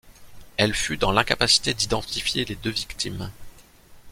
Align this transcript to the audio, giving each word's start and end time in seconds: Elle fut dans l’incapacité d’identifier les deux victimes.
Elle 0.57 0.73
fut 0.73 0.97
dans 0.97 1.11
l’incapacité 1.11 1.75
d’identifier 1.75 2.43
les 2.43 2.55
deux 2.55 2.71
victimes. 2.71 3.29